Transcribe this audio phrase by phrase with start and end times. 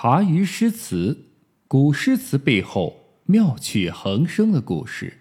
[0.00, 1.24] 茶余诗词，
[1.66, 2.94] 古诗词背后
[3.26, 5.18] 妙趣横生的故事。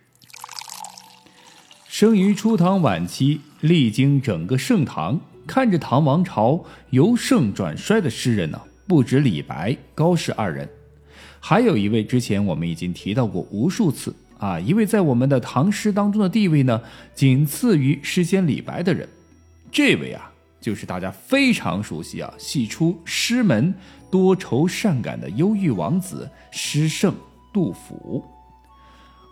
[1.88, 10.70] 生于初唐晚期，历经整个盛唐，看着唐王朝由盛转衰的诗人呢，不止李白、高适二人，
[11.40, 16.80] 还有一位之前我们已经提到过无数次啊，一位在我们的唐诗当中的地位呢，
[17.16, 19.10] 仅次于诗仙李白的人，
[19.72, 20.32] 这位啊。
[20.68, 23.74] 就是大家非常熟悉啊，系出诗门
[24.12, 27.16] 多愁善感的忧郁王子诗圣
[27.54, 28.22] 杜甫。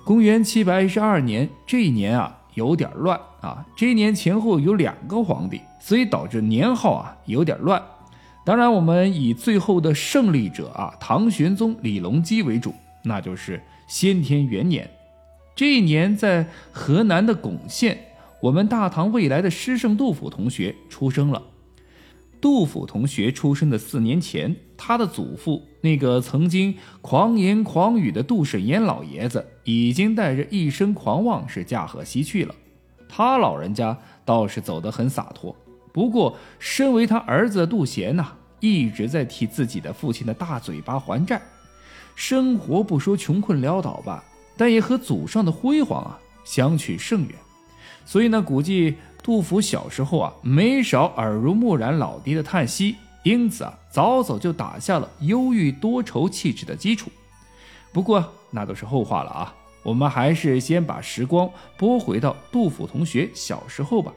[0.05, 7.83] 公元七百一十二年，这一年啊有点乱啊，这一年前后有两个皇帝，所以导致年号啊有点乱。
[8.45, 14.89] 当然，我们以最后的胜利者啊唐玄宗李隆基为主，那就是先天元年。
[15.53, 17.97] 这一年在河南的巩县。
[18.45, 21.41] 我们大唐未来的诗圣杜甫同学出生了。
[22.39, 32.53] 杜甫同学出生的四年前，他的祖父那个曾经狂言狂语的杜审言老爷子，已经带着一身狂妄是驾鹤西去了。
[33.09, 35.55] 他老人家倒是走得很洒脱，
[35.91, 41.41] 不过身为他儿子的杜贤呐，一直在替自己的父亲的大嘴巴还债，
[42.13, 44.23] 生活不说穷困潦倒吧，
[44.55, 47.31] 但也和祖上的辉煌啊相去甚远。
[48.05, 57.09] 所以呢，估计杜甫小时候啊，没少耳濡目染老爹的叹息，因此啊，早早就打下了忧郁多愁气质的基础。
[57.91, 64.13] 不过那都是后话了啊，我们还是先把时光拨回到杜甫同学小时候吧。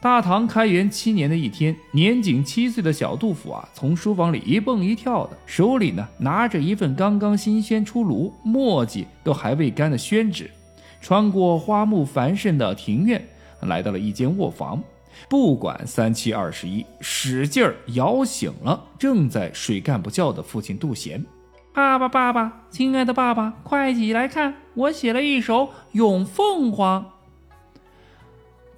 [0.00, 10.50] 大唐开元七年的一天，年仅七岁的小杜甫啊，从书房里一蹦一跳的，手里呢拿着一份刚刚新鲜出炉、墨迹都还未干的宣纸。
[11.02, 13.22] 穿过花木繁盛的庭院，
[13.62, 14.80] 来到了一间卧房，
[15.28, 21.22] 不管三七二十一，使劲儿摇醒了正在睡干不觉的父亲杜贤。
[21.74, 27.02] 爸爸，爸爸，亲爱的爸爸，快起来看，我写了一首《咏凤凰》。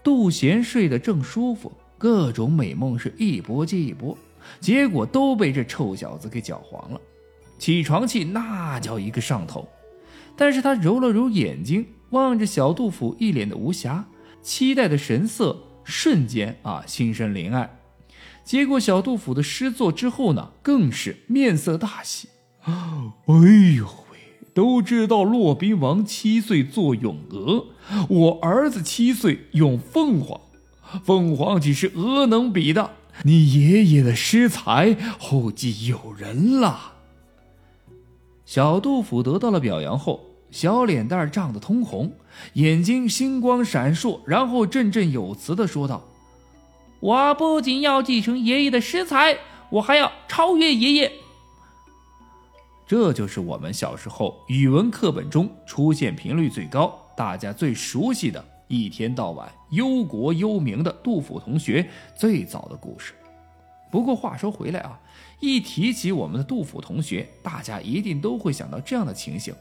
[0.03, 4.17] 杜贤睡得正舒服，各种美梦是一波接一波，
[4.61, 7.01] 结果都被这臭小子给搅黄了，
[7.59, 9.69] 起床气那叫一个上头。
[10.37, 11.87] 但是他揉了揉眼睛。
[12.11, 14.05] 望着小杜甫一脸的无暇、
[14.41, 17.81] 期待的神色，瞬间啊，心生怜爱。
[18.45, 22.29] 接过小杜甫的诗作之后呢，更是面色大喜。
[22.63, 22.73] 哎
[23.77, 24.19] 呦喂，
[24.55, 27.67] 都知道骆宾王七岁作咏鹅，
[28.09, 30.41] 我儿子七岁咏凤凰，
[31.05, 32.93] 凤凰岂是鹅能比的？
[33.25, 36.94] 你爷爷的诗才后继有人了。
[38.45, 40.21] 小杜甫得到了表扬后。
[40.51, 42.13] 小脸蛋涨得通红，
[42.53, 46.05] 眼睛星光闪烁，然后振振有词地说道
[47.01, 49.37] ：“我不仅要继承爷爷的诗才，
[49.69, 51.11] 我还要超越爷爷。”
[52.87, 61.85] 这就是我们小时候语文课本中出现频率最高、大家最熟悉的一天到晚忧国忧民的杜甫同学
[62.17, 63.13] 最早的故事。
[63.95, 64.99] 不过话说回来啊，
[65.39, 69.55] 一提起我们的杜甫同学，大家一定都会想到这样的情形。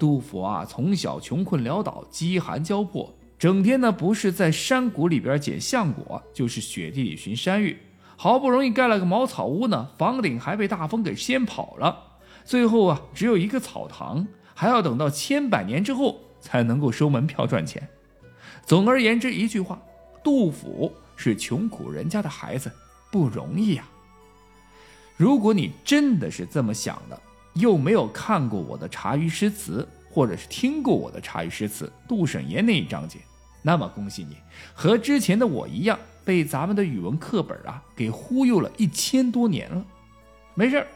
[0.00, 7.78] 杜甫啊，从小穷困潦倒，饥寒交迫，整天呢不是在山谷里边捡橡果，就是雪地里寻山芋。
[8.16, 12.18] 好不容易盖了个茅草屋呢，房顶还被大风给掀跑了。
[12.44, 17.88] 最后啊，只有一个草堂，还要等到千百年之后才能够收门票赚钱。
[18.66, 19.80] 总而言之，一句话，
[20.24, 22.68] 杜甫是穷苦人家的孩子，
[23.12, 23.84] 不容易呀。
[25.16, 27.20] 如果你真的是这么想的。
[27.56, 33.18] 又没有看过我的茶余诗词，或者是听过我的茶余诗词杜审言那一章节，
[33.60, 34.38] 那么恭喜你，
[34.72, 39.84] 和之前的我一样，被咱们的语文课本啊给忽悠了一千多年了。
[40.54, 40.86] 没事儿，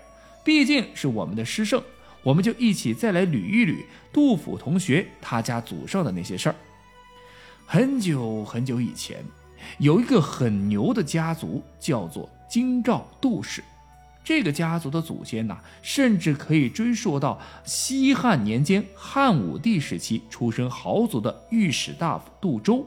[0.42, 1.82] 毕竟是我们的诗圣，
[2.22, 6.54] 我们就一起再来捋一捋杜甫同学他家祖上的那些事儿。
[7.66, 9.22] 很久很久以前，
[9.78, 13.62] 有一个很牛的家族，叫做京兆杜氏。
[14.24, 22.84] 这个家族的祖先呐，甚至可以追溯到西汉年间汉武帝时期出身豪族的御史大夫杜周。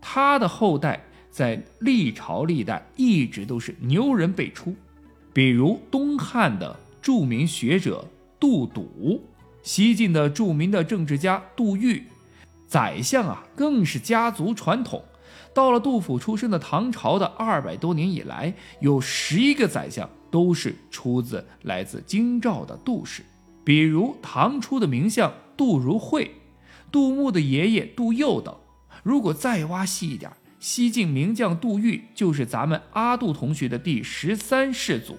[0.00, 0.98] 他的后代
[1.30, 4.74] 在历朝历代一直都是牛人辈出，
[5.34, 8.08] 比如东汉的著名学者
[8.38, 9.22] 杜笃，
[9.62, 12.02] 西晋的著名的政治家杜预，
[12.66, 15.04] 宰相啊更是家族传统。
[15.54, 20.08] 到了杜甫出生的唐朝的二百多年以来，有十一个宰相。
[20.30, 23.24] 都是出自来自京兆的杜氏，
[23.64, 26.30] 比如唐初的名相杜如晦、
[26.92, 28.56] 杜牧的爷爷杜佑等。
[29.02, 30.30] 如果再挖细一点，
[30.60, 35.18] 西晋名将杜预就是咱们阿杜同学的第十三世祖。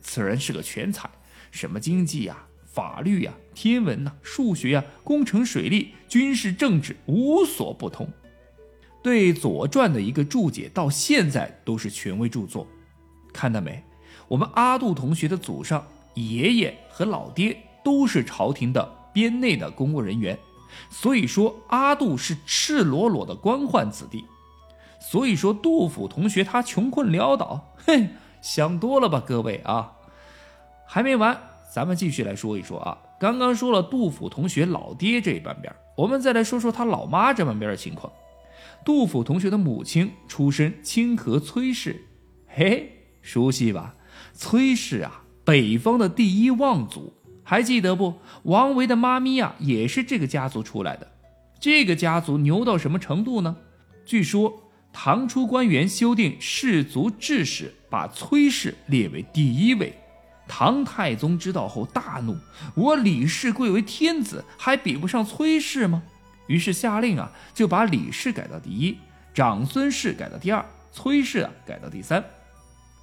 [0.00, 1.08] 此人是个全才，
[1.52, 2.36] 什么经济呀、
[2.66, 8.10] 法律呀、天文呐、数学呀、工程水利、军事政治无所不通。
[9.02, 12.66] 对《左传》的一个注解，到现在都是权威著作。
[13.32, 13.82] 看到没？
[14.28, 15.84] 我们阿杜同学的祖上
[16.14, 20.38] 爷爷和老爹都是朝廷的编内的公务人员，
[20.88, 24.24] 所以说阿杜是赤裸裸的官宦子弟。
[25.00, 28.08] 所以说杜甫同学他穷困潦倒，嘿，
[28.40, 29.92] 想多了吧，各位啊！
[30.86, 31.36] 还没完，
[31.74, 32.96] 咱们继续来说一说啊。
[33.18, 38.12] 刚刚说了杜甫同学老爹这一半边，我们再来说说他老妈这半边的情况。
[38.84, 42.04] 杜甫同学的母亲出身清河崔氏，
[42.46, 42.90] 嘿，
[43.20, 43.94] 熟悉吧？
[44.34, 47.12] 崔氏啊，北方的第一望族，
[47.44, 48.14] 还记得不？
[48.44, 51.12] 王维的妈咪呀，也是这个家族出来的。
[51.60, 53.56] 这个家族牛到什么程度呢？
[54.04, 59.94] 据说唐初官员修订氏族志时，把崔氏列为第一位。
[60.48, 62.36] 唐太宗知道后大怒
[62.74, 66.02] ：“我李氏贵为天子，还比不上崔氏吗？”
[66.52, 68.98] 于是下令啊，就把李氏改到第一，
[69.32, 70.62] 长孙氏改到第二，
[70.92, 72.22] 崔氏啊改到第三。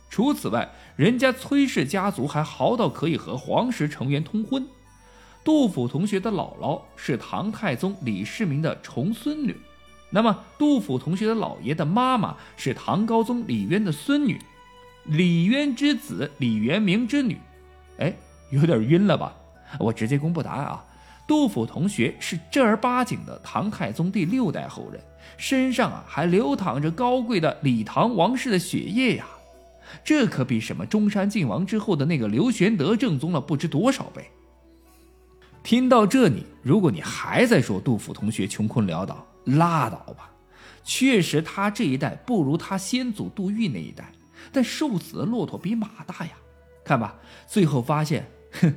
[0.08, 4.68] 除此外，人家崔氏家族还豪到可以和皇室成员通婚。
[5.44, 9.58] 杜甫同学的姥姥是唐太宗李世民的重孙女，
[10.12, 14.40] 那么杜甫同学的姥爷的妈妈是唐高宗李渊的孙女，
[15.06, 17.40] 李渊之子李元明之女。
[17.98, 18.14] 哎，
[18.52, 19.34] 有点晕了吧？
[19.80, 20.86] 我直接公布答案啊！
[21.30, 25.00] 杜甫同学是正儿八经的唐太宗第六代后人，
[25.38, 29.28] 身上啊还流淌着高贵的李唐王室的血液呀！
[30.04, 34.28] 这可比什么中山靖王之后的那个刘玄德正宗了不知多少倍。
[35.62, 40.32] 听到这里，如果你还在说杜甫同学穷困潦倒，拉倒吧。
[40.84, 44.12] 确实，他这一代不如他先祖杜预那一代，
[44.52, 46.32] 但瘦死的骆驼比马大呀。
[46.84, 47.16] 看吧，
[47.46, 48.74] 最后发现，哼，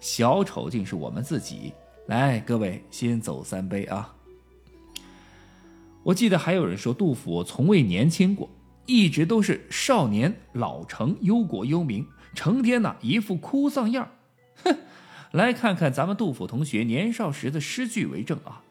[0.00, 1.72] 小丑竟是我们自己。
[2.08, 4.14] 来，各位先走三杯啊。
[6.02, 8.48] 我记得还有人说杜甫从未年轻过。
[8.86, 14.08] 一直都是少年老成忧国忧民，成天呢一副哭丧样
[14.64, 14.78] 哼，
[15.32, 18.62] 来看看咱们杜甫同学年少时的诗句为证啊。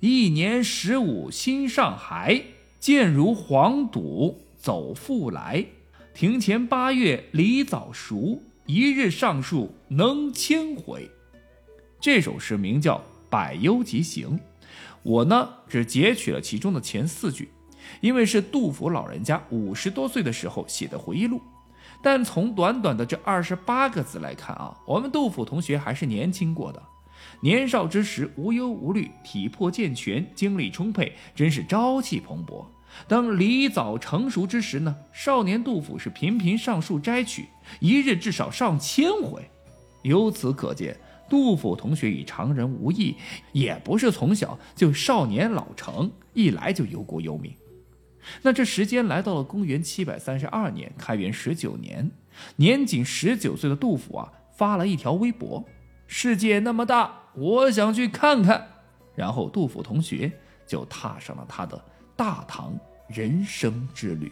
[0.00, 2.42] 一年十五心上孩，
[2.78, 5.66] 见如黄堵走复来。
[6.14, 11.10] 庭前八月梨枣熟，一日上树能千回。
[12.00, 12.96] 这首诗名叫
[13.28, 14.38] 《百忧集行》，
[15.02, 17.50] 我呢只截取了其中的前四句。
[18.00, 21.40] 因为是杜甫老人家五十多岁的时候写的回忆录，
[22.02, 26.82] 但从短短的这二十八个字来看啊，我们杜甫同学还是年轻过的。
[27.42, 32.64] 年少之时无忧无虑，体魄健全，精力充沛，真是朝气蓬勃。
[33.08, 37.48] 当梨枣成熟之时呢，少年杜甫是频频上树摘取，
[37.80, 39.42] 一日至少上千回。
[40.02, 40.96] 由此可见，
[41.30, 43.16] 杜甫同学与常人无异，
[43.52, 47.54] 也不是从小就少年老成，一来就忧国忧民。
[48.42, 52.10] 那这时间来到了公元七百三十二年，开元十九年，
[52.56, 55.64] 年仅十九岁的杜甫啊，发了一条微博
[56.06, 58.66] ：“世界那么大，我想去看看。”
[59.16, 60.30] 然后杜甫同学
[60.66, 61.82] 就踏上了他的
[62.16, 62.78] 大唐
[63.08, 64.30] 人生之旅。